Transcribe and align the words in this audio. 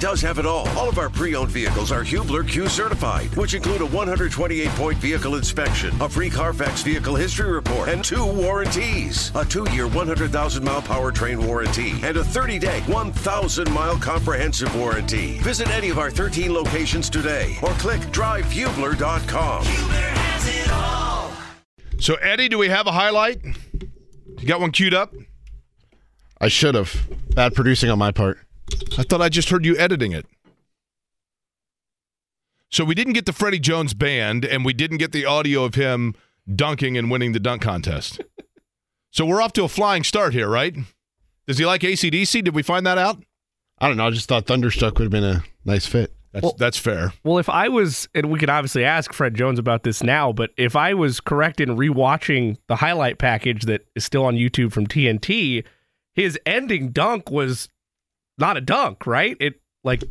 does 0.00 0.20
have 0.20 0.38
it 0.38 0.46
all. 0.46 0.68
All 0.70 0.88
of 0.88 0.98
our 0.98 1.08
pre-owned 1.10 1.50
vehicles 1.50 1.92
are 1.92 2.02
Hubler 2.02 2.44
Q 2.44 2.68
certified, 2.68 3.34
which 3.36 3.54
include 3.54 3.82
a 3.82 3.86
128-point 3.86 4.98
vehicle 4.98 5.34
inspection, 5.36 5.94
a 6.00 6.08
free 6.08 6.30
Carfax 6.30 6.82
vehicle 6.82 7.14
history 7.16 7.50
report, 7.50 7.88
and 7.88 8.04
two 8.04 8.24
warranties: 8.24 9.32
a 9.34 9.44
two-year 9.44 9.88
100,000-mile 9.88 10.82
powertrain 10.82 11.44
warranty 11.44 11.92
and 12.02 12.16
a 12.16 12.22
30-day 12.22 12.80
1,000-mile 12.86 13.98
comprehensive 13.98 14.74
warranty. 14.76 15.38
Visit 15.38 15.68
any 15.70 15.90
of 15.90 15.98
our 15.98 16.10
13 16.10 16.52
locations 16.52 17.10
today, 17.10 17.56
or 17.62 17.70
click 17.72 18.00
drivehubler.com. 18.12 19.64
Hubler 19.64 19.94
has 19.94 20.48
it 20.48 20.70
all. 20.72 21.32
So, 22.00 22.14
Eddie, 22.16 22.48
do 22.48 22.58
we 22.58 22.68
have 22.68 22.86
a 22.86 22.92
highlight? 22.92 23.44
You 23.44 24.46
got 24.46 24.60
one 24.60 24.70
queued 24.70 24.94
up? 24.94 25.12
I 26.40 26.46
should 26.48 26.76
have. 26.76 27.08
Bad 27.34 27.54
producing 27.54 27.90
on 27.90 27.98
my 27.98 28.12
part. 28.12 28.38
I 28.98 29.02
thought 29.02 29.20
I 29.20 29.28
just 29.28 29.50
heard 29.50 29.64
you 29.64 29.76
editing 29.76 30.12
it. 30.12 30.26
So 32.70 32.84
we 32.84 32.94
didn't 32.94 33.14
get 33.14 33.26
the 33.26 33.32
Freddie 33.32 33.58
Jones 33.58 33.94
band, 33.94 34.44
and 34.44 34.64
we 34.64 34.72
didn't 34.72 34.98
get 34.98 35.12
the 35.12 35.24
audio 35.24 35.64
of 35.64 35.74
him 35.74 36.14
dunking 36.54 36.98
and 36.98 37.10
winning 37.10 37.32
the 37.32 37.40
dunk 37.40 37.62
contest. 37.62 38.20
so 39.10 39.24
we're 39.24 39.40
off 39.40 39.52
to 39.54 39.64
a 39.64 39.68
flying 39.68 40.04
start 40.04 40.34
here, 40.34 40.48
right? 40.48 40.76
Does 41.46 41.58
he 41.58 41.64
like 41.64 41.80
ACDC? 41.80 42.44
Did 42.44 42.54
we 42.54 42.62
find 42.62 42.86
that 42.86 42.98
out? 42.98 43.22
I 43.78 43.88
don't 43.88 43.96
know. 43.96 44.06
I 44.06 44.10
just 44.10 44.28
thought 44.28 44.46
Thunderstruck 44.46 44.98
would 44.98 45.04
have 45.04 45.10
been 45.10 45.24
a 45.24 45.44
nice 45.64 45.86
fit. 45.86 46.14
That's 46.32 46.42
well, 46.42 46.56
that's 46.58 46.76
fair. 46.76 47.14
Well, 47.24 47.38
if 47.38 47.48
I 47.48 47.68
was, 47.68 48.06
and 48.14 48.30
we 48.30 48.38
could 48.38 48.50
obviously 48.50 48.84
ask 48.84 49.14
Fred 49.14 49.34
Jones 49.34 49.58
about 49.58 49.82
this 49.82 50.02
now, 50.02 50.30
but 50.30 50.50
if 50.58 50.76
I 50.76 50.92
was 50.92 51.20
correct 51.20 51.60
in 51.60 51.70
rewatching 51.70 52.58
the 52.66 52.76
highlight 52.76 53.18
package 53.18 53.62
that 53.62 53.86
is 53.96 54.04
still 54.04 54.26
on 54.26 54.34
YouTube 54.34 54.72
from 54.72 54.86
TNT, 54.86 55.64
his 56.14 56.38
ending 56.44 56.90
dunk 56.90 57.30
was 57.30 57.68
not 58.38 58.56
a 58.56 58.60
dunk, 58.60 59.06
right? 59.06 59.36
It 59.40 59.60
like 59.84 60.04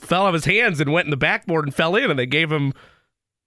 fell 0.00 0.22
out 0.22 0.28
of 0.28 0.34
his 0.34 0.44
hands 0.44 0.80
and 0.80 0.92
went 0.92 1.06
in 1.06 1.10
the 1.10 1.16
backboard 1.16 1.64
and 1.64 1.74
fell 1.74 1.96
in, 1.96 2.10
and 2.10 2.18
they 2.18 2.26
gave 2.26 2.50
him, 2.50 2.72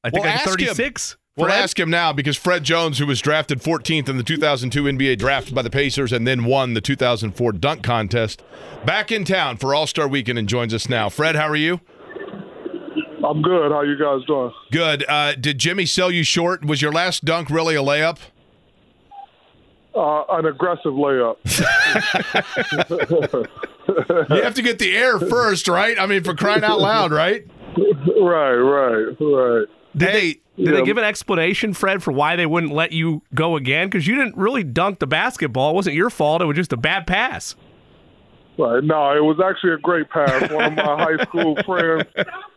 I 0.04 0.10
think, 0.10 0.26
well, 0.26 0.36
like 0.36 0.44
36. 0.44 1.18
We'll 1.38 1.52
ask 1.52 1.78
him 1.78 1.90
now 1.90 2.14
because 2.14 2.38
Fred 2.38 2.64
Jones, 2.64 2.98
who 2.98 3.06
was 3.06 3.20
drafted 3.20 3.62
14th 3.62 4.08
in 4.08 4.16
the 4.16 4.24
2002 4.24 4.84
NBA 4.84 5.18
draft 5.18 5.54
by 5.54 5.62
the 5.62 5.70
Pacers 5.70 6.14
and 6.14 6.26
then 6.26 6.46
won 6.46 6.76
the 6.76 6.82
2004 6.82 7.52
dunk 7.52 7.84
contest, 7.84 8.42
back 8.86 9.12
in 9.12 9.26
town 9.26 9.58
for 9.58 9.76
All 9.76 9.86
Star 9.86 10.08
Weekend 10.08 10.40
and 10.40 10.48
joins 10.48 10.74
us 10.74 10.88
now. 10.88 11.10
Fred, 11.10 11.36
how 11.36 11.50
are 11.50 11.56
you? 11.58 11.82
I'm 13.26 13.42
good. 13.42 13.72
How 13.72 13.82
you 13.82 13.98
guys 13.98 14.26
doing? 14.28 14.54
Good. 14.72 15.04
Uh, 15.10 15.36
did 15.36 15.58
Jimmy 15.58 15.86
sell 15.86 16.10
you 16.10 16.24
short? 16.24 16.64
Was 16.64 16.82
your 16.82 16.94
last 16.94 17.26
dunk 17.26 17.50
really 17.50 17.76
a 17.76 17.82
layup? 17.82 18.20
Uh, 19.96 20.24
an 20.32 20.46
aggressive 20.46 20.92
layup. 20.92 21.38
you 24.30 24.42
have 24.42 24.56
to 24.56 24.62
get 24.62 24.78
the 24.78 24.96
air 24.96 25.20
first, 25.20 25.70
right? 25.70 25.98
I 25.98 26.06
mean, 26.06 26.24
for 26.24 26.34
crying 26.34 26.66
out 26.66 26.82
loud, 26.82 27.14
right? 27.14 27.48
Right, 27.78 28.56
right, 28.56 29.16
right. 29.20 29.68
Did 29.96 30.10
hey, 30.10 30.12
they 30.12 30.34
did 30.58 30.58
yeah. 30.58 30.80
they 30.80 30.84
give 30.84 30.98
an 30.98 31.04
explanation, 31.04 31.74
Fred, 31.74 32.04
for 32.04 32.12
why 32.12 32.36
they 32.36 32.46
wouldn't 32.46 32.74
let 32.74 32.92
you 32.92 33.22
go 33.34 33.56
again? 33.56 33.88
Because 33.88 34.08
you 34.08 34.16
didn't 34.16 34.38
really 34.38 34.64
dunk 34.64 35.00
the 35.00 35.08
basketball. 35.08 35.72
It 35.72 35.76
wasn't 35.76 35.96
your 35.96 36.10
fault. 36.10 36.42
It 36.42 36.46
was 36.46 36.56
just 36.56 36.74
a 36.74 36.78
bad 36.78 37.08
pass. 37.08 37.56
Right. 38.58 38.82
No, 38.82 39.12
it 39.12 39.24
was 39.24 39.38
actually 39.44 39.74
a 39.74 39.78
great 39.78 40.10
pass. 40.10 40.50
One 40.50 40.64
of 40.64 40.76
my 40.76 40.84
high 40.84 41.24
school 41.26 41.58
friends, 41.66 42.06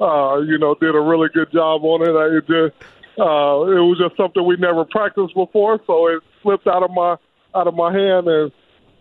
uh, 0.01 0.39
you 0.47 0.59
know, 0.59 0.77
did 0.81 0.95
a 0.95 1.01
really 1.01 1.29
good 1.35 1.51
job 1.53 1.83
on 1.83 2.03
it. 2.03 2.15
I 2.15 2.39
just, 2.41 2.75
uh, 3.19 3.67
it 3.67 3.83
was 3.83 3.99
just 3.99 4.17
something 4.17 4.47
we 4.47 4.57
never 4.57 4.85
practiced 4.85 5.35
before, 5.35 5.81
so 5.87 6.07
it 6.07 6.23
slipped 6.43 6.69
out 6.69 6.85
of 6.85 6.93
my 6.93 7.17
out 7.55 7.67
of 7.67 7.75
my 7.75 7.93
hand, 7.93 8.29
and 8.29 8.53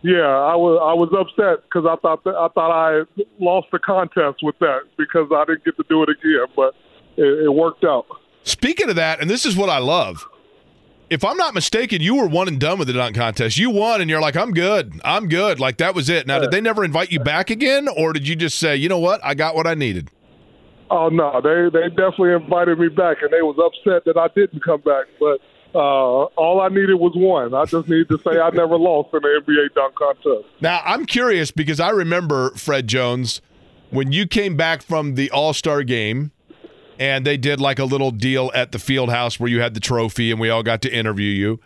yeah, 0.02 0.26
I 0.26 0.54
was 0.54 0.80
I 0.82 0.94
was 0.94 1.10
upset 1.12 1.64
because 1.64 1.86
I 1.88 1.96
thought 2.00 2.24
that, 2.24 2.34
I 2.34 2.48
thought 2.48 2.70
I 2.70 3.02
lost 3.38 3.68
the 3.72 3.78
contest 3.78 4.38
with 4.42 4.58
that 4.60 4.82
because 4.96 5.28
I 5.34 5.44
didn't 5.44 5.64
get 5.64 5.76
to 5.76 5.84
do 5.88 6.02
it 6.02 6.08
again, 6.08 6.46
but 6.54 6.74
it, 7.16 7.44
it 7.44 7.52
worked 7.52 7.84
out. 7.84 8.06
Speaking 8.44 8.88
of 8.88 8.96
that, 8.96 9.20
and 9.20 9.28
this 9.28 9.44
is 9.44 9.56
what 9.56 9.68
I 9.68 9.78
love 9.78 10.26
if 11.10 11.24
I'm 11.24 11.36
not 11.36 11.54
mistaken, 11.54 12.02
you 12.02 12.16
were 12.16 12.26
one 12.26 12.48
and 12.48 12.60
done 12.60 12.78
with 12.78 12.88
the 12.88 12.94
dunk 12.94 13.16
contest. 13.16 13.56
You 13.56 13.70
won, 13.70 14.00
and 14.00 14.10
you're 14.10 14.20
like, 14.20 14.36
I'm 14.36 14.52
good. 14.52 15.00
I'm 15.04 15.28
good. 15.28 15.58
Like, 15.58 15.78
that 15.78 15.94
was 15.94 16.08
it. 16.08 16.26
Now, 16.26 16.38
did 16.38 16.50
they 16.50 16.60
never 16.60 16.84
invite 16.84 17.10
you 17.10 17.20
back 17.20 17.50
again, 17.50 17.88
or 17.88 18.12
did 18.12 18.28
you 18.28 18.36
just 18.36 18.58
say, 18.58 18.76
you 18.76 18.88
know 18.88 18.98
what? 18.98 19.20
I 19.24 19.34
got 19.34 19.54
what 19.54 19.66
I 19.66 19.74
needed? 19.74 20.10
Oh, 20.90 21.08
no. 21.08 21.40
They, 21.40 21.70
they 21.72 21.88
definitely 21.88 22.32
invited 22.32 22.78
me 22.78 22.88
back, 22.88 23.18
and 23.22 23.30
they 23.30 23.42
was 23.42 23.56
upset 23.58 24.04
that 24.04 24.18
I 24.18 24.28
didn't 24.34 24.62
come 24.62 24.80
back. 24.82 25.06
But 25.18 25.40
uh, 25.74 25.78
all 25.78 26.60
I 26.60 26.68
needed 26.68 26.94
was 26.94 27.12
one. 27.14 27.54
I 27.54 27.64
just 27.64 27.88
needed 27.88 28.08
to 28.08 28.18
say 28.18 28.38
I 28.40 28.50
never 28.50 28.76
lost 28.76 29.12
in 29.12 29.20
the 29.20 29.42
NBA 29.46 29.74
dunk 29.74 29.94
contest. 29.94 30.48
Now, 30.60 30.82
I'm 30.84 31.06
curious 31.06 31.50
because 31.50 31.80
I 31.80 31.90
remember, 31.90 32.50
Fred 32.50 32.88
Jones, 32.88 33.40
when 33.90 34.12
you 34.12 34.26
came 34.26 34.56
back 34.56 34.82
from 34.82 35.14
the 35.14 35.30
All 35.30 35.52
Star 35.52 35.82
game– 35.82 36.32
and 36.98 37.24
they 37.24 37.36
did 37.36 37.60
like 37.60 37.78
a 37.78 37.84
little 37.84 38.10
deal 38.10 38.50
at 38.54 38.72
the 38.72 38.78
field 38.78 39.10
house 39.10 39.38
where 39.38 39.48
you 39.48 39.60
had 39.60 39.74
the 39.74 39.80
trophy 39.80 40.30
and 40.30 40.40
we 40.40 40.50
all 40.50 40.62
got 40.62 40.82
to 40.82 40.92
interview 40.92 41.30
you. 41.30 41.60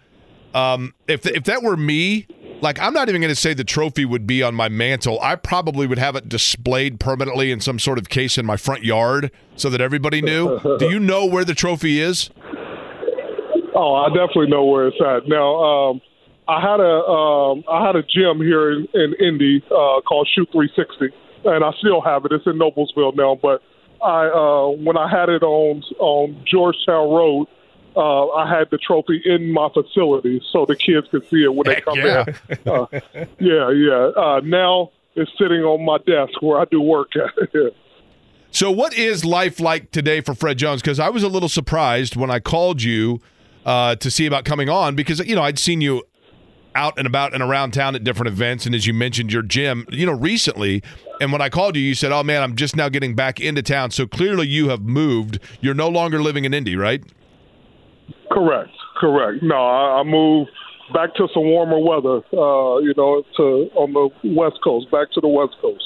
Um, 0.54 0.94
if 1.08 1.24
if 1.24 1.44
that 1.44 1.62
were 1.62 1.78
me, 1.78 2.26
like 2.60 2.78
I'm 2.78 2.92
not 2.92 3.08
even 3.08 3.22
going 3.22 3.32
to 3.32 3.40
say 3.40 3.54
the 3.54 3.64
trophy 3.64 4.04
would 4.04 4.26
be 4.26 4.42
on 4.42 4.54
my 4.54 4.68
mantle. 4.68 5.18
I 5.22 5.36
probably 5.36 5.86
would 5.86 5.98
have 5.98 6.14
it 6.14 6.28
displayed 6.28 7.00
permanently 7.00 7.50
in 7.50 7.60
some 7.60 7.78
sort 7.78 7.96
of 7.96 8.10
case 8.10 8.36
in 8.36 8.44
my 8.44 8.58
front 8.58 8.84
yard 8.84 9.30
so 9.56 9.70
that 9.70 9.80
everybody 9.80 10.20
knew. 10.20 10.60
Do 10.78 10.90
you 10.90 10.98
know 10.98 11.24
where 11.24 11.44
the 11.44 11.54
trophy 11.54 12.00
is? 12.00 12.28
Oh, 13.74 13.94
I 13.94 14.08
definitely 14.08 14.48
know 14.48 14.64
where 14.64 14.88
it's 14.88 15.00
at. 15.00 15.28
Now, 15.28 15.54
um, 15.62 16.00
I 16.48 16.60
had 16.60 16.80
a 16.80 17.04
um, 17.06 17.64
I 17.70 17.86
had 17.86 17.96
a 17.96 18.02
gym 18.02 18.38
here 18.38 18.72
in, 18.72 18.88
in 18.94 19.14
Indy 19.20 19.62
uh, 19.66 20.00
called 20.00 20.28
Shoot 20.34 20.48
360, 20.52 21.14
and 21.44 21.64
I 21.64 21.72
still 21.78 22.00
have 22.00 22.24
it. 22.24 22.32
It's 22.32 22.46
in 22.46 22.58
Noblesville 22.58 23.16
now, 23.16 23.38
but 23.40 23.62
I 24.02 24.26
uh, 24.26 24.68
when 24.82 24.96
I 24.96 25.08
had 25.08 25.28
it 25.28 25.42
on 25.42 25.82
on 25.98 26.44
Georgetown 26.44 27.10
Road, 27.10 27.46
uh, 27.96 28.28
I 28.30 28.48
had 28.48 28.70
the 28.70 28.78
trophy 28.78 29.22
in 29.24 29.52
my 29.52 29.68
facility 29.72 30.42
so 30.50 30.66
the 30.66 30.76
kids 30.76 31.06
could 31.10 31.28
see 31.28 31.44
it 31.44 31.54
when 31.54 31.66
Heck 31.66 31.76
they 31.76 31.80
come 31.82 31.98
yeah. 31.98 32.24
in. 32.48 32.58
Uh, 32.66 32.86
yeah, 33.38 33.70
yeah. 33.70 34.10
Uh, 34.16 34.40
now 34.44 34.90
it's 35.14 35.30
sitting 35.38 35.62
on 35.62 35.84
my 35.84 35.98
desk 35.98 36.40
where 36.42 36.60
I 36.60 36.64
do 36.64 36.80
work 36.80 37.12
at. 37.16 37.52
so, 38.50 38.70
what 38.70 38.94
is 38.94 39.24
life 39.24 39.60
like 39.60 39.90
today 39.92 40.20
for 40.20 40.34
Fred 40.34 40.58
Jones? 40.58 40.82
Because 40.82 40.98
I 40.98 41.08
was 41.08 41.22
a 41.22 41.28
little 41.28 41.48
surprised 41.48 42.16
when 42.16 42.30
I 42.30 42.40
called 42.40 42.82
you 42.82 43.20
uh, 43.64 43.96
to 43.96 44.10
see 44.10 44.26
about 44.26 44.44
coming 44.44 44.68
on 44.68 44.94
because 44.94 45.20
you 45.20 45.34
know 45.34 45.42
I'd 45.42 45.58
seen 45.58 45.80
you 45.80 46.02
out 46.74 46.94
and 46.96 47.06
about 47.06 47.34
and 47.34 47.42
around 47.42 47.72
town 47.72 47.94
at 47.94 48.04
different 48.04 48.28
events, 48.28 48.66
and 48.66 48.74
as 48.74 48.86
you 48.86 48.94
mentioned, 48.94 49.32
your 49.32 49.42
gym, 49.42 49.86
you 49.90 50.06
know, 50.06 50.12
recently. 50.12 50.82
And 51.20 51.30
when 51.32 51.40
I 51.40 51.48
called 51.48 51.76
you, 51.76 51.82
you 51.82 51.94
said, 51.94 52.12
"Oh 52.12 52.22
man, 52.22 52.42
I'm 52.42 52.56
just 52.56 52.76
now 52.76 52.88
getting 52.88 53.14
back 53.14 53.40
into 53.40 53.62
town." 53.62 53.90
So 53.90 54.06
clearly, 54.06 54.48
you 54.48 54.68
have 54.68 54.82
moved. 54.82 55.38
You're 55.60 55.74
no 55.74 55.88
longer 55.88 56.22
living 56.22 56.44
in 56.44 56.54
Indy, 56.54 56.76
right? 56.76 57.02
Correct. 58.30 58.70
Correct. 58.98 59.42
No, 59.42 59.56
I, 59.56 60.00
I 60.00 60.02
moved 60.02 60.50
back 60.92 61.14
to 61.14 61.28
some 61.32 61.44
warmer 61.44 61.78
weather. 61.78 62.22
Uh, 62.32 62.78
you 62.78 62.94
know, 62.96 63.22
to 63.36 63.70
on 63.74 63.92
the 63.92 64.30
West 64.30 64.58
Coast, 64.64 64.90
back 64.90 65.10
to 65.12 65.20
the 65.20 65.28
West 65.28 65.54
Coast. 65.60 65.84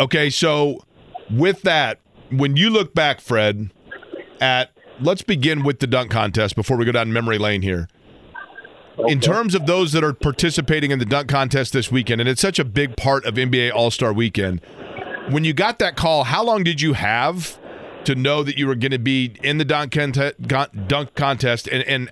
Okay, 0.00 0.30
so 0.30 0.84
with 1.30 1.62
that, 1.62 2.00
when 2.30 2.56
you 2.56 2.70
look 2.70 2.94
back, 2.94 3.20
Fred, 3.20 3.70
at 4.40 4.71
let's 5.02 5.22
begin 5.22 5.62
with 5.62 5.80
the 5.80 5.86
dunk 5.86 6.10
contest 6.10 6.56
before 6.56 6.76
we 6.76 6.84
go 6.84 6.92
down 6.92 7.12
memory 7.12 7.38
lane 7.38 7.62
here. 7.62 7.88
Okay. 8.98 9.12
In 9.12 9.20
terms 9.20 9.54
of 9.54 9.66
those 9.66 9.92
that 9.92 10.04
are 10.04 10.12
participating 10.12 10.90
in 10.90 10.98
the 10.98 11.06
dunk 11.06 11.28
contest 11.28 11.72
this 11.72 11.90
weekend, 11.90 12.20
and 12.20 12.28
it's 12.28 12.42
such 12.42 12.58
a 12.58 12.64
big 12.64 12.96
part 12.96 13.24
of 13.24 13.34
NBA 13.34 13.72
All 13.72 13.90
Star 13.90 14.12
Weekend, 14.12 14.60
when 15.30 15.44
you 15.44 15.54
got 15.54 15.78
that 15.78 15.96
call, 15.96 16.24
how 16.24 16.44
long 16.44 16.62
did 16.62 16.80
you 16.80 16.92
have 16.92 17.58
to 18.04 18.14
know 18.14 18.42
that 18.42 18.58
you 18.58 18.66
were 18.66 18.74
going 18.74 18.90
to 18.92 18.98
be 18.98 19.34
in 19.42 19.58
the 19.58 19.64
dunk 19.64 19.92
contest, 19.92 20.34
dunk 20.42 21.14
contest 21.14 21.68
and, 21.68 21.82
and 21.84 22.10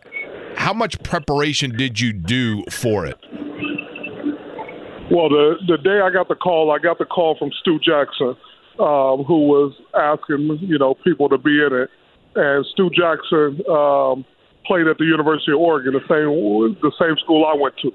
how 0.56 0.72
much 0.72 1.02
preparation 1.02 1.76
did 1.76 2.00
you 2.00 2.12
do 2.12 2.64
for 2.70 3.06
it? 3.06 3.18
Well, 5.10 5.28
the 5.28 5.56
the 5.66 5.78
day 5.78 6.00
I 6.00 6.10
got 6.10 6.28
the 6.28 6.36
call, 6.36 6.70
I 6.70 6.78
got 6.78 6.98
the 6.98 7.04
call 7.04 7.36
from 7.36 7.50
Stu 7.60 7.80
Jackson, 7.80 8.36
um, 8.78 9.24
who 9.24 9.48
was 9.48 9.72
asking 9.94 10.58
you 10.60 10.78
know 10.78 10.94
people 10.94 11.28
to 11.28 11.38
be 11.38 11.60
in 11.60 11.72
it, 11.72 11.90
and 12.34 12.64
Stu 12.72 12.90
Jackson 12.90 13.60
um, 13.68 14.24
played 14.66 14.86
at 14.86 14.98
the 14.98 15.04
University 15.04 15.52
of 15.52 15.58
Oregon, 15.58 15.94
the 15.94 16.00
same 16.00 16.78
the 16.82 16.92
same 16.98 17.16
school 17.18 17.44
I 17.44 17.54
went 17.60 17.76
to. 17.78 17.88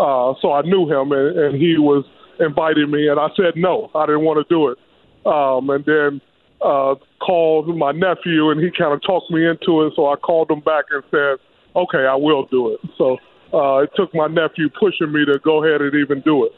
Uh, 0.00 0.34
so 0.40 0.52
I 0.52 0.62
knew 0.62 0.88
him, 0.88 1.12
and, 1.12 1.38
and 1.38 1.54
he 1.56 1.78
was 1.78 2.04
inviting 2.38 2.90
me, 2.90 3.08
and 3.08 3.18
I 3.18 3.28
said 3.36 3.56
no, 3.56 3.90
I 3.94 4.06
didn't 4.06 4.22
want 4.22 4.46
to 4.46 4.54
do 4.54 4.68
it. 4.68 4.78
Um, 5.26 5.70
and 5.70 5.84
then 5.84 6.20
uh, 6.60 6.94
called 7.20 7.74
my 7.76 7.92
nephew, 7.92 8.50
and 8.50 8.60
he 8.60 8.70
kind 8.70 8.92
of 8.92 9.02
talked 9.02 9.30
me 9.30 9.46
into 9.46 9.82
it. 9.86 9.92
So 9.96 10.08
I 10.08 10.16
called 10.16 10.50
him 10.50 10.60
back 10.60 10.86
and 10.90 11.02
said, 11.10 11.38
"Okay, 11.74 12.06
I 12.06 12.14
will 12.14 12.46
do 12.46 12.72
it." 12.72 12.80
So 12.96 13.18
uh, 13.52 13.82
it 13.82 13.90
took 13.96 14.14
my 14.14 14.26
nephew 14.26 14.68
pushing 14.68 15.12
me 15.12 15.24
to 15.24 15.38
go 15.40 15.64
ahead 15.64 15.80
and 15.80 15.94
even 15.94 16.20
do 16.20 16.44
it. 16.44 16.52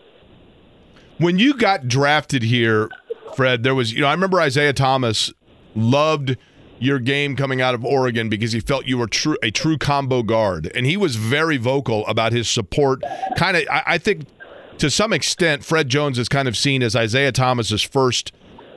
When 1.19 1.38
you 1.38 1.55
got 1.55 1.87
drafted 1.87 2.43
here, 2.43 2.88
Fred, 3.37 3.62
there 3.62 3.75
was 3.75 3.93
you 3.93 4.00
know 4.00 4.09
I 4.09 4.12
remember 4.12 4.41
Isiah 4.41 4.73
Thomas 4.73 5.33
loved 5.75 6.37
your 6.81 6.99
game 6.99 7.37
coming 7.37 7.61
out 7.61 7.75
of 7.75 7.85
Oregon 7.85 8.29
because 8.29 8.50
he 8.53 8.59
felt 8.59 8.87
you 8.87 8.99
were 8.99 9.06
true 9.06 9.37
a 9.43 9.50
true 9.53 9.79
combo 9.79 10.23
guard, 10.25 10.73
and 10.75 10.87
he 10.87 10.97
was 10.97 11.15
very 11.17 11.56
vocal 11.56 12.06
about 12.09 12.32
his 12.32 12.49
support. 12.49 13.03
Kind 13.37 13.56
of, 13.56 13.65
I, 13.71 13.82
I 13.87 13.99
think 13.99 14.27
to 14.79 14.91
some 14.91 15.12
extent, 15.12 15.62
Fred 15.62 15.88
Jones 15.88 16.19
is 16.19 16.29
kind 16.29 16.49
of 16.49 16.56
seen 16.56 16.82
as 16.82 16.97
Isiah 16.97 17.32
Thomas's 17.32 17.82
first 17.82 18.32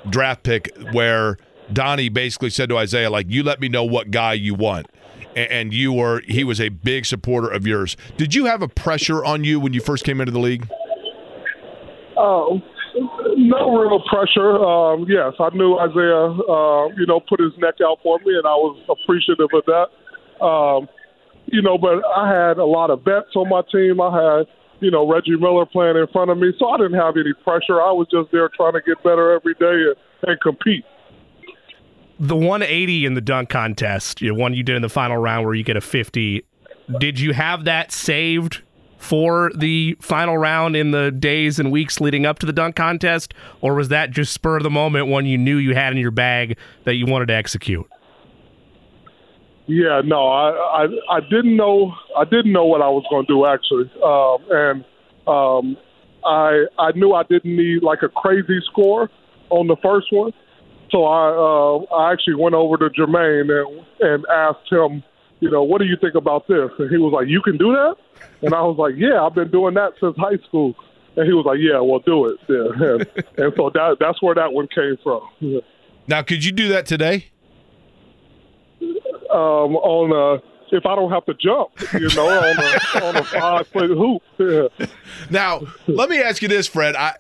draft 0.10 0.44
pick 0.44 0.70
where 0.92 1.38
Donnie 1.72 2.10
basically 2.10 2.50
said 2.50 2.70
to 2.70 2.78
Isiah, 2.78 3.10
like, 3.10 3.28
you 3.30 3.42
let 3.42 3.62
me 3.62 3.70
know 3.70 3.86
what 3.86 4.12
guy 4.12 4.34
you 4.34 4.54
want. 4.54 4.88
And 5.36 5.74
you 5.74 5.94
were, 5.94 6.22
he 6.28 6.44
was 6.44 6.62
a 6.62 6.70
big 6.70 7.06
supporter 7.06 7.48
of 7.48 7.66
yours. 7.66 7.98
Did 8.18 8.36
you 8.36 8.46
have 8.46 8.62
a 8.62 8.68
pressure 8.68 9.24
on 9.24 9.44
you 9.44 9.60
when 9.60 9.74
you 9.74 9.80
first 9.80 10.04
came 10.04 10.20
into 10.22 10.32
the 10.32 10.40
league? 10.40 10.68
Uh, 12.16 12.60
no 13.44 13.76
real 13.76 14.02
pressure. 14.08 14.58
Um, 14.64 15.06
yes, 15.08 15.34
I 15.40 15.50
knew 15.54 15.76
Isiah, 15.76 16.32
uh, 16.48 16.88
you 16.96 17.06
know, 17.06 17.20
put 17.20 17.40
his 17.40 17.52
neck 17.58 17.76
out 17.84 18.00
for 18.02 18.18
me, 18.20 18.36
and 18.38 18.48
I 18.48 18.56
was 18.56 18.80
appreciative 18.90 19.50
of 19.54 19.64
that. 19.66 20.44
Um, 20.44 20.88
you 21.48 21.62
know, 21.62 21.78
but 21.78 22.02
I 22.16 22.28
had 22.32 22.58
a 22.58 22.66
lot 22.66 22.90
of 22.90 23.04
vets 23.04 23.36
on 23.36 23.50
my 23.50 23.62
team. 23.72 24.00
I 24.00 24.12
had, 24.12 24.48
you 24.80 24.90
know, 24.90 25.10
Reggie 25.10 25.36
Miller 25.36 25.66
playing 25.66 25.98
in 25.98 26.08
front 26.08 26.32
of 26.32 26.38
me, 26.38 26.54
so 26.58 26.70
I 26.70 26.78
didn't 26.78 27.00
have 27.00 27.16
any 27.18 27.34
pressure. 27.44 27.82
I 27.82 27.92
was 27.92 28.08
just 28.10 28.32
there 28.32 28.50
trying 28.56 28.74
to 28.74 28.82
get 28.82 29.04
better 29.04 29.34
every 29.34 29.54
day 29.56 29.92
and, 29.92 29.96
and 30.24 30.42
compete. 30.42 30.86
The 32.20 32.36
180 32.36 33.06
in 33.06 33.16
the 33.16 33.22
dunk 33.22 33.50
contest, 33.50 34.22
know, 34.34 34.40
one 34.40 34.54
you 34.54 34.64
did 34.64 34.76
in 34.76 34.82
the 34.82 34.90
final 34.90 35.18
round 35.18 35.46
where 35.46 35.56
you 35.56 35.64
get 35.64 35.76
a 35.76 35.82
50. 35.82 36.46
Did 37.00 37.20
you 37.20 37.34
have 37.34 37.66
that 37.66 37.92
saved 37.92 38.62
for 39.04 39.52
the 39.56 39.98
final 40.00 40.38
round 40.38 40.76
in 40.76 40.92
the 40.92 41.12
days 41.12 41.60
and 41.60 41.72
weeks 41.72 42.00
leading 42.00 42.26
up 42.26 42.40
to 42.40 42.46
the 42.46 42.54
dunk 42.54 42.76
contest, 42.76 43.34
or 43.62 43.76
was 43.76 43.90
that 43.90 44.12
just 44.12 44.34
spur 44.34 44.58
of 44.58 44.64
the 44.64 44.70
moment 44.70 45.08
one 45.08 45.26
you 45.26 45.38
knew 45.38 45.58
you 45.58 45.76
had 45.76 45.92
in 45.92 46.00
your 46.00 46.12
bag 46.12 46.58
that 46.86 46.96
you 46.96 47.06
wanted 47.06 47.28
to 47.28 47.34
execute? 47.34 47.86
Yeah, 49.66 50.02
no, 50.04 50.28
I, 50.28 50.84
I 50.84 51.18
I 51.18 51.20
didn't 51.22 51.56
know 51.56 51.94
I 52.18 52.26
didn't 52.26 52.52
know 52.52 52.66
what 52.66 52.82
I 52.82 52.90
was 52.90 53.06
going 53.10 53.26
to 53.26 53.34
do 53.34 53.46
actually, 53.46 53.90
um, 54.04 54.38
and 54.50 54.86
um, 55.28 55.78
I 56.26 56.66
I 56.80 56.92
knew 56.96 57.14
I 57.14 57.24
didn't 57.24 57.56
need 57.56 57.82
like 57.82 58.04
a 58.04 58.10
crazy 58.10 58.60
score 58.72 59.10
on 59.50 59.68
the 59.68 59.78
first 59.82 60.08
one, 60.12 60.34
so 60.92 61.06
I 61.06 61.30
uh, 61.30 61.96
I 61.96 62.12
actually 62.12 62.36
went 62.36 62.56
over 62.56 62.78
to 62.78 62.90
Jermaine 62.90 63.50
and 63.52 63.86
and 64.02 64.26
asked 64.30 64.70
him, 64.70 65.04
you 65.44 65.52
know, 65.52 65.64
what 65.64 65.80
do 65.80 65.86
you 65.86 65.98
think 66.00 66.16
about 66.16 66.48
this? 66.48 66.70
And 66.80 66.90
he 66.90 66.98
was 66.98 67.12
like, 67.14 67.28
you 67.28 67.42
can 67.42 67.58
do 67.58 67.72
that, 67.74 67.96
and 68.42 68.54
I 68.54 68.62
was 68.62 68.78
like, 68.78 68.96
yeah, 68.98 69.22
I've 69.22 69.36
been 69.36 69.52
doing 69.52 69.74
that 69.76 69.94
since 70.00 70.16
high 70.18 70.38
school, 70.48 70.74
and 71.16 71.28
he 71.28 71.34
was 71.34 71.46
like, 71.46 71.60
yeah, 71.60 71.80
well, 71.80 72.00
do 72.00 72.28
it, 72.28 72.40
yeah. 72.48 72.88
and, 72.90 73.46
and 73.46 73.54
so 73.56 73.70
that 73.74 73.98
that's 74.00 74.22
where 74.22 74.36
that 74.36 74.54
one 74.54 74.68
came 74.68 74.98
from. 75.04 75.22
Now, 76.08 76.22
could 76.22 76.44
you 76.44 76.52
do 76.52 76.70
that 76.70 76.86
today? 76.86 77.28
um, 79.34 79.76
on 79.76 80.12
a 80.12 80.44
if 80.72 80.88
I 80.88 80.96
don't 80.96 81.12
have 81.12 81.26
to 81.26 81.36
jump, 81.36 81.70
you 81.94 82.10
know, 82.16 82.28
on 82.28 82.58
a 82.58 83.06
on 83.06 83.16
a 83.18 83.24
five 83.24 83.68
foot 83.68 83.90
hoop. 83.90 84.24
Yeah. 84.38 84.88
Now, 85.30 85.62
let 85.88 86.10
me 86.10 86.22
ask 86.22 86.42
you 86.42 86.48
this, 86.48 86.68
Fred. 86.68 86.96
I 86.96 87.16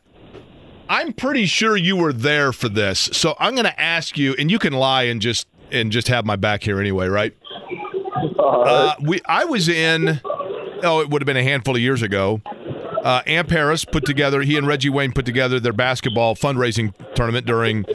I'm 0.89 1.13
pretty 1.13 1.45
sure 1.45 1.75
you 1.75 1.95
were 1.95 2.13
there 2.13 2.51
for 2.51 2.69
this. 2.69 3.09
So 3.13 3.35
I'm 3.39 3.53
going 3.53 3.65
to 3.65 3.79
ask 3.79 4.17
you 4.17 4.35
and 4.37 4.51
you 4.51 4.59
can 4.59 4.73
lie 4.73 5.03
and 5.03 5.21
just 5.21 5.47
and 5.71 5.91
just 5.91 6.07
have 6.07 6.25
my 6.25 6.35
back 6.35 6.63
here 6.63 6.79
anyway, 6.79 7.07
right? 7.07 7.35
Uh, 8.39 8.95
we 9.01 9.21
I 9.25 9.45
was 9.45 9.67
in 9.69 10.21
oh, 10.83 11.01
it 11.01 11.09
would 11.09 11.21
have 11.21 11.25
been 11.25 11.37
a 11.37 11.43
handful 11.43 11.75
of 11.75 11.81
years 11.81 12.01
ago. 12.01 12.41
Uh, 13.03 13.21
Amp 13.27 13.49
Harris 13.49 13.83
put 13.83 14.05
together, 14.05 14.41
he 14.41 14.57
and 14.57 14.65
Reggie 14.67 14.89
Wayne 14.89 15.11
put 15.11 15.25
together 15.25 15.59
their 15.59 15.73
basketball 15.73 16.35
fundraising 16.35 16.93
tournament 17.15 17.45
during, 17.45 17.85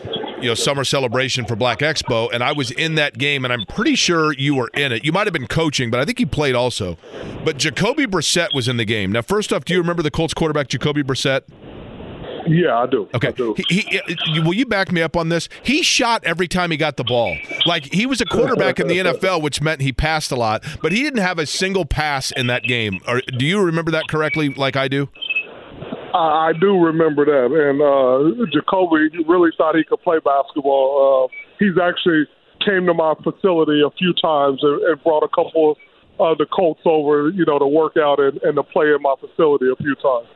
you 0.41 0.49
know, 0.49 0.55
summer 0.55 0.85
celebration 0.85 1.47
for 1.47 1.57
Black 1.57 1.79
Expo, 1.79 2.29
and 2.33 2.43
I 2.45 2.53
was 2.53 2.71
in 2.71 2.97
that 2.97 3.17
game, 3.17 3.45
and 3.45 3.53
I'm 3.53 3.65
pretty 3.67 3.95
sure 3.95 4.35
you 4.35 4.55
were 4.55 4.71
in 4.75 4.93
it. 4.93 5.05
You 5.05 5.13
might 5.13 5.27
have 5.27 5.33
been 5.33 5.47
coaching, 5.47 5.91
but 5.91 5.99
I 5.99 6.05
think 6.05 6.21
you 6.21 6.27
played 6.27 6.55
also. 6.55 6.99
But 7.43 7.57
Jacoby 7.57 8.07
Brissett 8.07 8.55
was 8.55 8.69
in 8.69 8.77
the 8.77 8.85
game. 8.85 9.13
Now, 9.13 9.23
first 9.23 9.53
off, 9.53 9.65
do 9.65 9.73
you 9.73 9.81
remember 9.81 10.03
the 10.03 10.11
Colts 10.11 10.35
quarterback 10.35 10.69
Jacoby 10.69 11.03
Brissett? 11.03 11.43
Yeah, 12.49 12.79
I 12.79 12.87
do. 12.87 13.09
Okay. 13.15 13.29
I 13.29 13.33
do. 13.33 13.55
He, 13.69 13.81
he, 13.81 14.41
will 14.41 14.55
you 14.55 14.67
back 14.67 14.91
me 14.91 15.03
up 15.03 15.17
on 15.17 15.29
this? 15.29 15.49
He 15.63 15.83
shot 15.83 16.25
every 16.25 16.49
time 16.49 16.71
he 16.71 16.77
got 16.77 16.97
the 16.97 17.05
ball. 17.05 17.37
Like 17.67 17.93
he 17.93 18.07
was 18.07 18.21
a 18.21 18.25
quarterback 18.25 18.81
in 18.81 18.89
the 18.89 18.99
NFL, 18.99 19.43
which 19.43 19.61
meant 19.61 19.81
he 19.81 19.93
passed 19.93 20.33
a 20.33 20.37
lot, 20.37 20.65
but 20.83 20.93
he 20.93 21.03
didn't 21.03 21.21
have 21.21 21.39
a 21.39 21.47
single 21.47 21.85
pass 21.85 22.31
in 22.31 22.47
that 22.47 22.63
game. 22.63 23.01
Or 23.07 23.21
do 23.21 23.45
you 23.45 23.61
remember 23.61 23.91
that 23.93 24.09
correctly, 24.09 24.49
like 24.51 24.77
I 24.77 24.89
do? 24.89 25.09
I, 26.15 26.49
I 26.49 26.53
do 26.59 26.79
remember 26.79 27.25
that, 27.27 27.53
and 27.53 27.83
uh, 27.83 28.47
Jacoby 28.53 29.11
really 29.27 29.51
thought 29.57 29.77
he 29.77 29.85
could 29.85 30.01
play 30.03 30.19
basketball. 30.25 31.29
Uh, 31.31 31.35
he's 31.59 31.79
actually 31.81 32.27
came 32.65 32.87
to 32.87 32.95
my 32.95 33.15
facility 33.23 33.83
a 33.87 33.91
few 33.99 34.13
times 34.21 34.59
and, 34.63 34.83
and 34.83 35.03
brought 35.03 35.23
a 35.23 35.29
couple 35.29 35.77
of 36.19 36.39
the 36.39 36.47
Colts 36.47 36.81
over, 36.85 37.31
you 37.31 37.45
know, 37.47 37.59
to 37.59 37.67
work 37.67 37.97
out 37.97 38.19
and, 38.19 38.41
and 38.43 38.57
to 38.57 38.63
play 38.63 38.87
in 38.87 39.01
my 39.01 39.15
facility 39.21 39.67
a 39.71 39.77
few 39.77 39.95
times. 39.97 40.27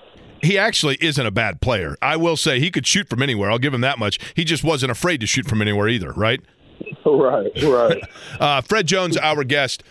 He 0.43 0.59
actually 0.59 0.99
isn't 1.00 1.25
a 1.25 1.31
bad 1.31 1.61
player. 1.61 1.97
I 2.03 2.17
will 2.17 2.37
say 2.37 2.59
he 2.59 2.71
could 2.71 2.87
shoot 2.87 3.09
from 3.09 3.23
anywhere. 3.23 3.50
I'll 3.50 3.59
give 3.61 3.73
him 3.73 3.81
that 3.83 3.99
much. 3.99 4.19
He 4.35 4.44
just 4.44 4.65
wasn't 4.65 4.91
afraid 4.91 5.21
to 5.21 5.27
shoot 5.27 5.47
from 5.47 5.62
anywhere 5.62 5.89
either, 5.89 6.12
right? 6.12 6.41
Right, 7.06 7.50
right. 7.62 8.03
Uh, 8.41 8.61
Fred 8.61 8.87
Jones, 8.87 9.17
our 9.17 9.44
guest. 9.44 9.85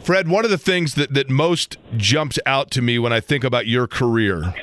Fred, 0.00 0.26
one 0.28 0.44
of 0.44 0.50
the 0.50 0.56
things 0.58 0.94
that, 0.94 1.12
that 1.12 1.28
most 1.28 1.76
jumps 1.96 2.38
out 2.46 2.70
to 2.70 2.80
me 2.80 2.98
when 2.98 3.12
I 3.12 3.20
think 3.20 3.44
about 3.44 3.66
your 3.66 3.86
career, 3.86 4.54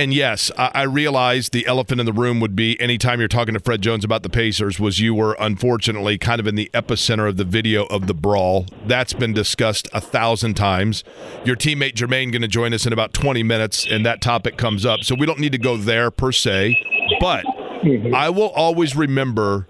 and 0.00 0.14
yes, 0.14 0.50
I, 0.56 0.70
I 0.72 0.82
realize 0.84 1.50
the 1.50 1.66
elephant 1.66 2.00
in 2.00 2.06
the 2.06 2.12
room 2.14 2.40
would 2.40 2.56
be 2.56 2.80
anytime 2.80 3.18
you're 3.18 3.28
talking 3.28 3.52
to 3.52 3.60
Fred 3.60 3.82
Jones 3.82 4.02
about 4.02 4.22
the 4.22 4.30
Pacers, 4.30 4.80
was 4.80 4.98
you 4.98 5.14
were 5.14 5.36
unfortunately 5.38 6.16
kind 6.16 6.40
of 6.40 6.46
in 6.46 6.54
the 6.54 6.70
epicenter 6.72 7.28
of 7.28 7.36
the 7.36 7.44
video 7.44 7.84
of 7.84 8.06
the 8.06 8.14
brawl. 8.14 8.64
That's 8.86 9.12
been 9.12 9.34
discussed 9.34 9.88
a 9.92 10.00
thousand 10.00 10.54
times. 10.54 11.04
Your 11.44 11.54
teammate 11.54 11.92
Jermaine 11.92 12.32
going 12.32 12.40
to 12.40 12.48
join 12.48 12.72
us 12.72 12.86
in 12.86 12.94
about 12.94 13.12
20 13.12 13.42
minutes, 13.42 13.86
and 13.86 14.06
that 14.06 14.22
topic 14.22 14.56
comes 14.56 14.86
up. 14.86 15.00
So 15.00 15.14
we 15.14 15.26
don't 15.26 15.38
need 15.38 15.52
to 15.52 15.58
go 15.58 15.76
there 15.76 16.10
per 16.10 16.32
se, 16.32 16.82
but 17.20 17.44
mm-hmm. 17.84 18.14
I 18.14 18.30
will 18.30 18.50
always 18.50 18.96
remember. 18.96 19.66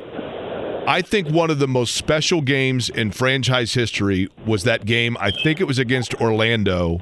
I 0.87 1.03
think 1.03 1.29
one 1.29 1.51
of 1.51 1.59
the 1.59 1.69
most 1.69 1.97
special 1.97 2.41
games 2.41 2.89
in 2.89 3.11
franchise 3.11 3.75
history 3.75 4.29
was 4.47 4.63
that 4.63 4.85
game. 4.85 5.17
I 5.19 5.33
think 5.43 5.61
it 5.61 5.65
was 5.65 5.81
against 5.81 6.15
Orlando 6.21 7.01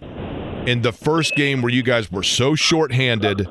in 0.68 0.82
the 0.82 0.92
first 0.92 1.34
game 1.34 1.62
where 1.62 1.72
you 1.72 1.82
guys 1.82 2.12
were 2.12 2.22
so 2.22 2.54
shorthanded 2.54 3.48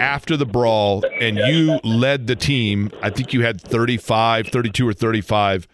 after 0.00 0.36
the 0.36 0.46
brawl 0.46 1.02
and 1.20 1.36
you 1.36 1.80
led 1.82 2.28
the 2.28 2.36
team. 2.36 2.88
I 3.02 3.10
think 3.10 3.32
you 3.32 3.42
had 3.42 3.60
35, 3.60 4.46
32 4.46 4.88
or 4.88 4.92
35. 4.92 5.66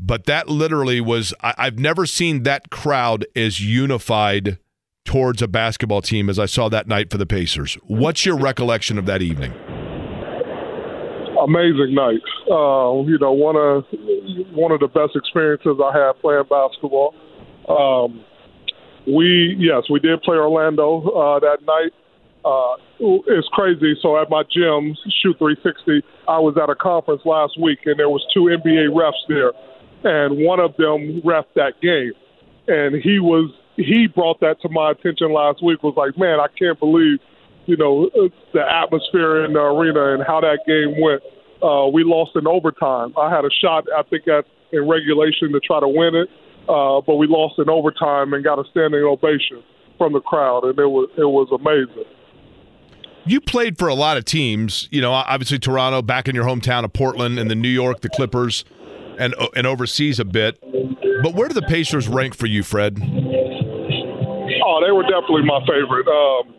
But 0.00 0.24
that 0.24 0.48
literally 0.48 1.02
was, 1.02 1.34
I, 1.42 1.54
I've 1.58 1.78
never 1.78 2.06
seen 2.06 2.44
that 2.44 2.70
crowd 2.70 3.26
as 3.36 3.60
unified 3.60 4.56
towards 5.04 5.42
a 5.42 5.48
basketball 5.48 6.00
team 6.00 6.30
as 6.30 6.38
I 6.38 6.46
saw 6.46 6.70
that 6.70 6.88
night 6.88 7.10
for 7.10 7.18
the 7.18 7.26
Pacers. 7.26 7.74
What's 7.86 8.24
your 8.24 8.38
recollection 8.38 8.96
of 8.96 9.04
that 9.04 9.20
evening? 9.20 9.52
Amazing 11.42 11.94
night. 11.94 12.22
Uh, 12.50 13.02
you 13.02 13.18
know, 13.20 13.32
one 13.32 13.56
of 13.56 13.84
one 14.54 14.72
of 14.72 14.80
the 14.80 14.88
best 14.88 15.14
experiences 15.14 15.76
I 15.82 15.92
had 15.92 16.12
playing 16.22 16.44
basketball. 16.48 17.14
Um, 17.68 18.24
we 19.06 19.56
yes, 19.58 19.84
we 19.90 20.00
did 20.00 20.22
play 20.22 20.36
Orlando 20.36 21.08
uh, 21.10 21.40
that 21.40 21.58
night. 21.66 21.92
Uh, 22.44 22.76
it's 22.98 23.48
crazy. 23.52 23.96
So 24.02 24.20
at 24.20 24.28
my 24.30 24.42
gym, 24.42 24.96
Shoot 25.22 25.38
360, 25.38 26.02
I 26.28 26.38
was 26.38 26.56
at 26.60 26.70
a 26.70 26.74
conference 26.74 27.22
last 27.24 27.58
week, 27.60 27.80
and 27.86 27.98
there 27.98 28.08
was 28.08 28.24
two 28.34 28.50
NBA 28.50 28.90
refs 28.90 29.22
there, 29.28 29.52
and 30.02 30.44
one 30.44 30.58
of 30.60 30.76
them 30.76 31.20
ref 31.24 31.46
that 31.54 31.80
game, 31.80 32.12
and 32.68 33.00
he 33.02 33.18
was 33.18 33.50
he 33.76 34.06
brought 34.06 34.40
that 34.40 34.60
to 34.62 34.68
my 34.68 34.90
attention 34.90 35.32
last 35.32 35.62
week. 35.62 35.82
Was 35.82 35.94
like, 35.96 36.18
man, 36.18 36.38
I 36.38 36.46
can't 36.58 36.78
believe, 36.78 37.18
you 37.66 37.76
know, 37.76 38.10
the 38.52 38.62
atmosphere 38.62 39.44
in 39.44 39.52
the 39.52 39.60
arena 39.60 40.14
and 40.14 40.22
how 40.26 40.40
that 40.40 40.60
game 40.66 41.00
went. 41.00 41.22
Uh, 41.62 41.86
we 41.86 42.02
lost 42.02 42.32
in 42.34 42.46
overtime. 42.46 43.14
I 43.16 43.30
had 43.30 43.44
a 43.44 43.50
shot, 43.62 43.86
I 43.96 44.02
think, 44.02 44.26
at 44.26 44.44
in 44.72 44.88
regulation 44.88 45.52
to 45.52 45.60
try 45.60 45.78
to 45.78 45.88
win 45.88 46.14
it 46.14 46.28
uh, 46.68 47.00
but 47.00 47.16
we 47.16 47.26
lost 47.26 47.58
in 47.58 47.68
overtime 47.68 48.32
and 48.32 48.44
got 48.44 48.58
a 48.58 48.64
standing 48.70 49.02
ovation 49.02 49.62
from 49.98 50.12
the 50.12 50.20
crowd, 50.20 50.64
and 50.64 50.78
it 50.78 50.86
was 50.86 51.08
it 51.16 51.24
was 51.24 51.48
amazing. 51.52 52.04
You 53.24 53.40
played 53.40 53.78
for 53.78 53.86
a 53.86 53.94
lot 53.94 54.16
of 54.16 54.24
teams, 54.24 54.88
you 54.90 55.00
know, 55.00 55.12
obviously 55.12 55.58
Toronto, 55.58 56.02
back 56.02 56.28
in 56.28 56.34
your 56.34 56.44
hometown 56.44 56.84
of 56.84 56.92
Portland, 56.92 57.38
and 57.38 57.48
then 57.48 57.60
New 57.60 57.68
York, 57.68 58.00
the 58.00 58.08
Clippers, 58.08 58.64
and 59.18 59.34
and 59.54 59.66
overseas 59.66 60.18
a 60.18 60.24
bit. 60.24 60.58
But 61.22 61.34
where 61.34 61.48
do 61.48 61.54
the 61.54 61.62
Pacers 61.62 62.08
rank 62.08 62.34
for 62.34 62.46
you, 62.46 62.62
Fred? 62.62 62.98
Oh, 64.64 64.80
they 64.84 64.90
were 64.90 65.02
definitely 65.02 65.44
my 65.44 65.60
favorite. 65.60 66.08
Um, 66.08 66.54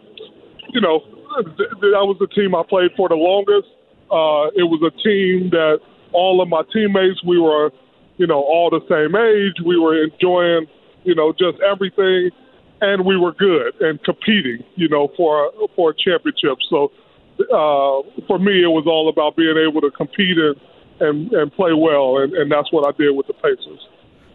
you 0.70 0.82
know, 0.82 1.02
that 1.36 2.06
was 2.06 2.18
the 2.20 2.28
team 2.28 2.56
I 2.56 2.64
played 2.68 2.92
for 2.96 3.10
the 3.10 3.16
longest. 3.16 3.68
Uh, 4.12 4.48
it 4.56 4.64
was 4.64 4.82
a 4.86 4.92
team 5.02 5.50
that 5.52 5.80
all 6.14 6.42
of 6.42 6.48
my 6.48 6.62
teammates 6.72 7.24
we 7.26 7.40
were 7.40 7.72
you 8.18 8.28
know, 8.28 8.42
all 8.42 8.70
the 8.70 8.82
same 8.90 9.16
age. 9.16 9.64
We 9.66 9.80
were 9.80 10.04
enjoying, 10.04 10.68
you 11.04 11.16
know, 11.16 11.34
just 11.34 11.62
everything, 11.62 12.32
and 12.82 13.06
we 13.06 13.18
were 13.18 13.34
good 13.34 13.74
and 13.82 14.02
competing, 14.04 14.64
you 14.76 14.90
know, 14.90 15.12
for 15.18 15.52
for 15.76 15.92
a 15.92 15.94
championship. 15.96 16.58
So 16.70 16.92
uh, 17.40 18.04
for 18.28 18.40
me, 18.40 18.64
it 18.64 18.68
was 18.68 18.86
all 18.88 19.10
about 19.10 19.36
being 19.36 19.58
able 19.58 19.82
to 19.82 19.92
compete 19.92 20.38
and 20.38 20.56
and, 21.00 21.34
and 21.34 21.52
play 21.52 21.74
well, 21.74 22.20
and, 22.20 22.34
and 22.34 22.52
that's 22.52 22.72
what 22.72 22.88
I 22.88 22.96
did 22.98 23.16
with 23.16 23.28
the 23.28 23.34
Pacers. 23.34 23.88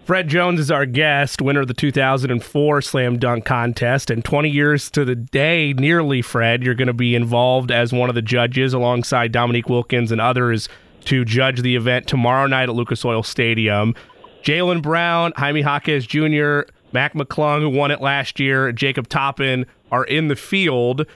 Fred 0.08 0.28
Jones 0.28 0.58
is 0.58 0.70
our 0.70 0.86
guest, 0.86 1.42
winner 1.42 1.60
of 1.60 1.68
the 1.68 1.74
2004 1.74 2.80
Slam 2.80 3.18
Dunk 3.18 3.44
Contest. 3.44 4.10
And 4.10 4.24
20 4.24 4.48
years 4.48 4.90
to 4.92 5.04
the 5.04 5.14
day, 5.14 5.74
nearly, 5.74 6.22
Fred, 6.22 6.62
you're 6.62 6.74
going 6.74 6.88
to 6.88 6.94
be 6.94 7.14
involved 7.14 7.70
as 7.70 7.92
one 7.92 8.08
of 8.08 8.14
the 8.14 8.22
judges 8.22 8.72
alongside 8.72 9.32
Dominique 9.32 9.68
Wilkins 9.68 10.10
and 10.10 10.18
others 10.18 10.66
to 11.06 11.24
judge 11.24 11.62
the 11.62 11.76
event 11.76 12.06
tomorrow 12.06 12.46
night 12.46 12.68
at 12.68 12.74
Lucas 12.74 13.04
Oil 13.04 13.22
Stadium. 13.22 13.94
Jaylen 14.42 14.82
Brown, 14.82 15.32
Jaime 15.36 15.62
Jaquez 15.62 16.06
Jr., 16.06 16.60
Mac 16.92 17.14
McClung, 17.14 17.60
who 17.60 17.68
won 17.68 17.90
it 17.90 18.00
last 18.00 18.40
year, 18.40 18.72
Jacob 18.72 19.08
Toppin 19.08 19.66
are 19.90 20.04
in 20.04 20.28
the 20.28 20.36
field. 20.36 21.06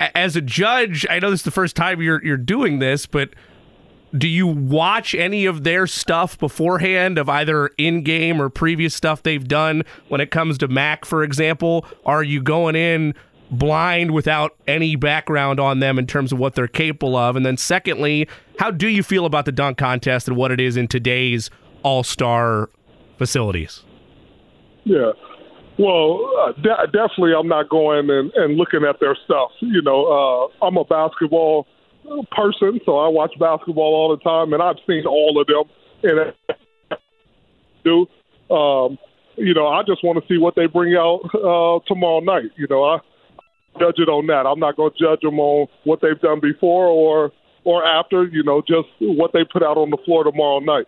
As 0.00 0.36
a 0.36 0.40
judge, 0.40 1.06
I 1.08 1.18
know 1.18 1.30
this 1.30 1.40
is 1.40 1.44
the 1.44 1.50
first 1.50 1.76
time 1.76 2.00
you're 2.00 2.24
you're 2.24 2.36
doing 2.36 2.78
this, 2.78 3.06
but 3.06 3.30
do 4.16 4.26
you 4.26 4.46
watch 4.46 5.14
any 5.14 5.44
of 5.44 5.64
their 5.64 5.86
stuff 5.86 6.38
beforehand 6.38 7.18
of 7.18 7.28
either 7.28 7.68
in 7.78 8.02
game 8.02 8.40
or 8.40 8.48
previous 8.48 8.94
stuff 8.94 9.22
they've 9.22 9.46
done 9.46 9.82
when 10.08 10.20
it 10.20 10.30
comes 10.30 10.56
to 10.58 10.68
Mac, 10.68 11.04
for 11.04 11.22
example? 11.22 11.84
Are 12.06 12.22
you 12.22 12.40
going 12.40 12.74
in 12.74 13.14
blind 13.50 14.10
without 14.10 14.56
any 14.66 14.96
background 14.96 15.58
on 15.60 15.80
them 15.80 15.98
in 15.98 16.06
terms 16.06 16.32
of 16.32 16.38
what 16.38 16.54
they're 16.54 16.68
capable 16.68 17.16
of? 17.16 17.36
And 17.36 17.44
then, 17.44 17.56
secondly, 17.56 18.28
how 18.58 18.70
do 18.70 18.88
you 18.88 19.02
feel 19.02 19.24
about 19.24 19.44
the 19.44 19.52
dunk 19.52 19.78
contest 19.78 20.28
and 20.28 20.36
what 20.36 20.50
it 20.50 20.60
is 20.60 20.76
in 20.76 20.88
today's 20.88 21.50
All 21.82 22.02
Star 22.02 22.70
facilities? 23.16 23.82
Yeah. 24.84 25.12
Well, 25.78 26.28
uh, 26.40 26.52
de- 26.60 26.86
definitely, 26.86 27.32
I'm 27.38 27.46
not 27.46 27.68
going 27.68 28.10
and, 28.10 28.32
and 28.34 28.56
looking 28.56 28.84
at 28.84 28.98
their 29.00 29.16
stuff. 29.24 29.50
You 29.60 29.82
know, 29.82 30.50
uh, 30.60 30.64
I'm 30.66 30.76
a 30.76 30.84
basketball 30.84 31.66
person, 32.32 32.80
so 32.84 32.98
I 32.98 33.08
watch 33.08 33.32
basketball 33.38 33.94
all 33.94 34.10
the 34.10 34.22
time, 34.22 34.52
and 34.52 34.62
I've 34.62 34.78
seen 34.86 35.06
all 35.06 35.40
of 35.40 35.46
them. 35.46 35.64
And 36.02 36.34
do, 37.84 38.06
um, 38.54 38.98
you 39.36 39.54
know, 39.54 39.68
I 39.68 39.82
just 39.84 40.02
want 40.02 40.18
to 40.20 40.26
see 40.26 40.38
what 40.38 40.56
they 40.56 40.66
bring 40.66 40.96
out 40.96 41.20
uh, 41.34 41.78
tomorrow 41.86 42.20
night. 42.20 42.50
You 42.56 42.66
know, 42.68 42.82
I 42.84 42.98
judge 43.78 43.98
it 43.98 44.08
on 44.08 44.26
that. 44.26 44.46
I'm 44.46 44.58
not 44.60 44.76
going 44.76 44.92
to 44.92 44.98
judge 44.98 45.20
them 45.20 45.38
on 45.38 45.68
what 45.84 46.00
they've 46.00 46.20
done 46.20 46.40
before 46.40 46.86
or 46.86 47.32
or 47.64 47.84
after. 47.84 48.24
You 48.24 48.42
know, 48.42 48.60
just 48.60 48.88
what 49.00 49.32
they 49.32 49.44
put 49.44 49.62
out 49.62 49.76
on 49.76 49.90
the 49.90 49.98
floor 50.04 50.24
tomorrow 50.24 50.60
night. 50.60 50.86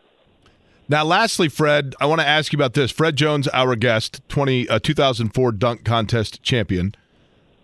Now, 0.89 1.05
lastly, 1.05 1.49
Fred, 1.49 1.95
I 2.01 2.07
want 2.07 2.21
to 2.21 2.27
ask 2.27 2.53
you 2.53 2.57
about 2.57 2.75
this. 2.75 2.91
Fred 2.91 3.15
Jones, 3.15 3.47
our 3.53 3.77
guest, 3.77 4.23
20, 4.29 4.69
uh, 4.69 4.81
2004 4.81 5.53
dunk 5.53 5.85
contest 5.85 6.43
champion. 6.43 6.97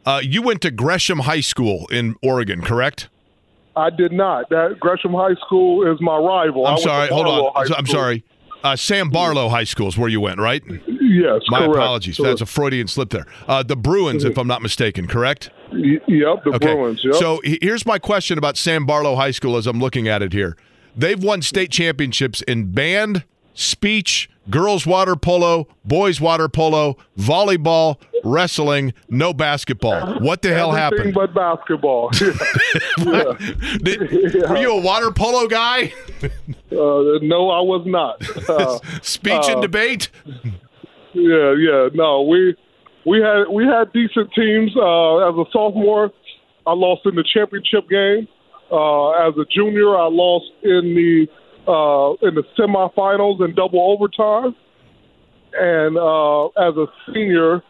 Uh, 0.05 0.21
you 0.23 0.43
went 0.43 0.61
to 0.63 0.71
Gresham 0.71 1.19
High 1.19 1.41
School 1.41 1.89
in 1.89 2.15
Oregon, 2.23 2.63
correct? 2.63 3.09
I 3.75 3.91
did 3.91 4.13
not. 4.13 4.49
That 4.51 4.77
Gresham 4.79 5.13
High 5.13 5.35
School 5.45 5.93
is 5.93 6.01
my 6.01 6.17
rival. 6.17 6.69
I'm 6.69 6.79
sorry. 6.79 7.09
Hold 7.09 7.27
on. 7.27 7.73
I'm 7.77 7.87
sorry. 7.87 8.25
Uh, 8.63 8.77
Sam 8.77 9.11
Barlow 9.11 9.49
High 9.49 9.65
School 9.65 9.89
is 9.89 9.99
where 9.99 10.09
you 10.09 10.21
went, 10.21 10.39
right? 10.39 10.63
Yes. 11.09 11.43
My 11.49 11.59
correct. 11.61 11.75
apologies. 11.77 12.17
That's 12.23 12.41
a 12.41 12.47
Freudian 12.47 12.89
slip 12.89 13.11
there. 13.11 13.27
Uh, 13.47 13.63
the 13.63 13.77
Bruins, 13.77 14.25
if 14.25 14.37
I'm 14.39 14.49
not 14.49 14.63
mistaken, 14.63 15.07
correct? 15.07 15.51
Y- 15.73 16.01
yep, 16.09 16.43
the 16.45 16.51
Okay. 16.55 16.75
Bruins. 16.75 17.05
Yep. 17.05 17.15
So 17.15 17.41
here's 17.45 17.85
my 17.87 17.99
question 17.99 18.39
about 18.39 18.57
Sam 18.57 18.87
Barlow 18.87 19.15
High 19.15 19.31
School 19.33 19.57
as 19.57 19.67
I'm 19.67 19.79
looking 19.79 20.09
at 20.09 20.23
it 20.23 20.33
here. 20.33 20.57
They've 20.97 21.23
won 21.23 21.43
state 21.43 21.71
championships 21.71 22.41
in 22.43 22.73
band, 22.73 23.25
speech, 23.55 24.31
girls 24.49 24.87
water 24.87 25.15
polo, 25.17 25.69
boys 25.85 26.21
water 26.21 26.49
polo, 26.49 26.97
volleyball, 27.19 27.97
wrestling, 28.25 28.93
no 29.09 29.33
basketball. 29.35 30.19
What 30.21 30.43
the 30.43 30.55
hell 30.55 30.75
Everything 30.75 31.13
happened? 31.13 31.15
but 31.15 31.35
basketball. 31.35 32.11
yeah. 32.99 33.33
Did- 33.83 34.49
Were 34.49 34.57
you 34.57 34.73
a 34.73 34.81
water 34.81 35.11
polo 35.11 35.47
guy? 35.49 35.93
Uh, 36.23 37.19
no, 37.23 37.51
I 37.51 37.61
was 37.61 37.85
not. 37.87 38.23
Uh, 38.49 38.79
Speech 39.03 39.49
and 39.49 39.59
Uh, 39.59 39.61
debate? 39.61 40.09
Yeah, 41.17 41.55
yeah. 41.59 41.89
No, 41.95 42.23
we 42.23 42.55
we 43.07 43.21
had 43.21 43.45
we 43.51 43.65
had 43.65 43.93
decent 43.93 44.33
teams. 44.35 44.73
Uh, 44.77 45.29
as 45.29 45.35
a 45.35 45.45
sophomore, 45.53 46.11
I 46.67 46.73
lost 46.73 47.03
in 47.07 47.15
the 47.15 47.25
championship 47.25 47.89
game. 47.89 48.29
Uh, 48.71 49.11
as 49.29 49.35
a 49.39 49.45
junior, 49.55 49.97
I 49.97 50.09
lost 50.11 50.47
in 50.63 50.95
the 50.95 51.27
uh, 51.67 52.27
in 52.27 52.35
the 52.35 52.45
semifinals 52.59 53.45
in 53.45 53.55
double 53.55 53.81
overtime. 53.93 54.55
And 55.59 55.97
uh, 55.97 56.47
as 56.61 56.77
a 56.77 56.87
senior, 57.07 57.63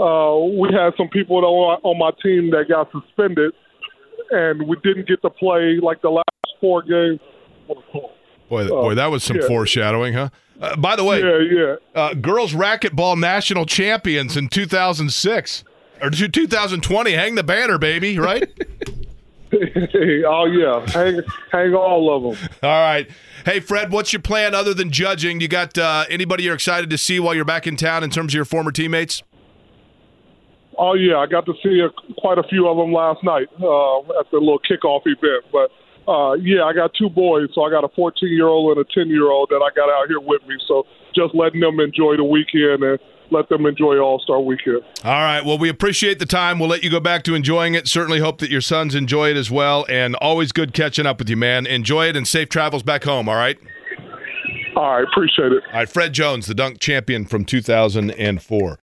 uh, 0.00 0.36
we 0.58 0.70
had 0.72 0.94
some 0.96 1.08
people 1.08 1.36
on, 1.36 1.80
on 1.84 1.98
my 1.98 2.10
team 2.22 2.50
that 2.50 2.64
got 2.68 2.90
suspended, 2.90 3.52
and 4.30 4.66
we 4.66 4.76
didn't 4.82 5.06
get 5.06 5.22
to 5.22 5.30
play 5.30 5.78
like 5.80 6.02
the 6.02 6.10
last 6.10 6.26
four 6.60 6.82
games. 6.82 7.20
Boy, 8.48 8.62
th- 8.62 8.70
boy, 8.70 8.94
that 8.94 9.10
was 9.10 9.22
some 9.22 9.36
yeah. 9.36 9.46
foreshadowing, 9.46 10.14
huh? 10.14 10.30
Uh, 10.60 10.74
by 10.76 10.96
the 10.96 11.04
way, 11.04 11.20
Yeah, 11.20 11.38
yeah. 11.38 11.76
uh, 11.94 12.14
girls 12.14 12.52
racquetball 12.52 13.18
national 13.18 13.64
champions 13.66 14.36
in 14.36 14.48
2006 14.48 15.64
or 16.02 16.10
two- 16.10 16.28
2020. 16.28 17.12
Hang 17.12 17.34
the 17.36 17.42
banner, 17.44 17.78
baby! 17.78 18.18
Right? 18.18 18.48
oh 19.54 20.44
yeah, 20.46 20.86
hang 20.90 21.22
hang 21.50 21.74
all 21.74 22.14
of 22.14 22.38
them. 22.38 22.50
All 22.62 22.68
right. 22.82 23.08
Hey, 23.46 23.60
Fred, 23.60 23.90
what's 23.90 24.12
your 24.12 24.20
plan 24.20 24.54
other 24.54 24.74
than 24.74 24.90
judging? 24.90 25.40
You 25.40 25.48
got 25.48 25.78
uh, 25.78 26.04
anybody 26.10 26.42
you're 26.44 26.54
excited 26.54 26.90
to 26.90 26.98
see 26.98 27.18
while 27.18 27.34
you're 27.34 27.46
back 27.46 27.66
in 27.66 27.76
town 27.76 28.04
in 28.04 28.10
terms 28.10 28.32
of 28.32 28.36
your 28.36 28.44
former 28.44 28.70
teammates? 28.72 29.22
Oh 30.76 30.92
yeah, 30.94 31.16
I 31.16 31.26
got 31.26 31.46
to 31.46 31.54
see 31.62 31.80
a, 31.80 31.88
quite 32.20 32.36
a 32.38 32.42
few 32.42 32.68
of 32.68 32.76
them 32.76 32.92
last 32.92 33.24
night 33.24 33.48
uh, 33.62 33.98
at 34.20 34.30
the 34.30 34.38
little 34.38 34.60
kickoff 34.60 35.02
event. 35.06 35.44
But 35.50 35.70
uh, 36.08 36.32
yeah, 36.34 36.64
I 36.64 36.72
got 36.72 36.92
two 36.98 37.10
boys, 37.10 37.48
so 37.54 37.62
I 37.62 37.70
got 37.70 37.84
a 37.84 37.88
14 37.94 38.28
year 38.32 38.48
old 38.48 38.76
and 38.76 38.86
a 38.86 38.88
10 38.94 39.08
year 39.08 39.30
old 39.30 39.50
that 39.50 39.62
I 39.62 39.68
got 39.76 39.90
out 39.90 40.08
here 40.08 40.20
with 40.20 40.40
me. 40.48 40.56
So 40.66 40.84
just 41.14 41.34
letting 41.34 41.60
them 41.60 41.78
enjoy 41.80 42.16
the 42.16 42.24
weekend 42.24 42.82
and 42.82 42.98
let 43.30 43.48
them 43.48 43.66
enjoy 43.66 43.98
All 43.98 44.18
Star 44.20 44.40
Weekend. 44.40 44.80
All 45.04 45.12
right. 45.12 45.44
Well, 45.44 45.58
we 45.58 45.68
appreciate 45.68 46.18
the 46.18 46.26
time. 46.26 46.58
We'll 46.58 46.70
let 46.70 46.82
you 46.82 46.90
go 46.90 47.00
back 47.00 47.24
to 47.24 47.34
enjoying 47.34 47.74
it. 47.74 47.86
Certainly 47.86 48.20
hope 48.20 48.38
that 48.38 48.50
your 48.50 48.62
sons 48.62 48.94
enjoy 48.94 49.30
it 49.30 49.36
as 49.36 49.50
well. 49.50 49.84
And 49.88 50.14
always 50.16 50.52
good 50.52 50.72
catching 50.72 51.04
up 51.06 51.18
with 51.18 51.28
you, 51.28 51.36
man. 51.36 51.66
Enjoy 51.66 52.08
it 52.08 52.16
and 52.16 52.26
safe 52.26 52.48
travels 52.48 52.82
back 52.82 53.04
home. 53.04 53.28
All 53.28 53.36
right. 53.36 53.58
All 54.76 54.94
right, 54.94 55.04
appreciate 55.04 55.52
it. 55.52 55.62
All 55.66 55.80
right. 55.80 55.88
Fred 55.88 56.12
Jones, 56.12 56.46
the 56.46 56.54
dunk 56.54 56.78
champion 56.78 57.26
from 57.26 57.44
2004. 57.44 58.76